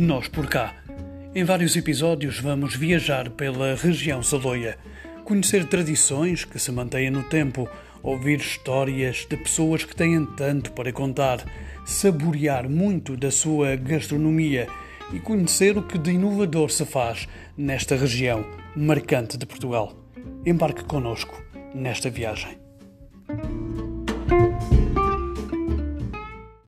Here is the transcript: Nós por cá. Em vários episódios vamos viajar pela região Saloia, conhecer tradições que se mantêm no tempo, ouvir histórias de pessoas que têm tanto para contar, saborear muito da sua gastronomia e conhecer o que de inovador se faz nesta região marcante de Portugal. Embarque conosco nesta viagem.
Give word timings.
Nós 0.00 0.28
por 0.28 0.46
cá. 0.46 0.76
Em 1.34 1.42
vários 1.42 1.74
episódios 1.74 2.38
vamos 2.38 2.76
viajar 2.76 3.30
pela 3.30 3.74
região 3.74 4.22
Saloia, 4.22 4.78
conhecer 5.24 5.64
tradições 5.64 6.44
que 6.44 6.56
se 6.56 6.70
mantêm 6.70 7.10
no 7.10 7.24
tempo, 7.24 7.68
ouvir 8.00 8.38
histórias 8.38 9.26
de 9.28 9.36
pessoas 9.36 9.82
que 9.82 9.96
têm 9.96 10.24
tanto 10.36 10.70
para 10.70 10.92
contar, 10.92 11.44
saborear 11.84 12.70
muito 12.70 13.16
da 13.16 13.32
sua 13.32 13.74
gastronomia 13.74 14.68
e 15.12 15.18
conhecer 15.18 15.76
o 15.76 15.82
que 15.82 15.98
de 15.98 16.12
inovador 16.12 16.70
se 16.70 16.86
faz 16.86 17.26
nesta 17.56 17.96
região 17.96 18.46
marcante 18.76 19.36
de 19.36 19.46
Portugal. 19.46 19.96
Embarque 20.46 20.84
conosco 20.84 21.42
nesta 21.74 22.08
viagem. 22.08 22.67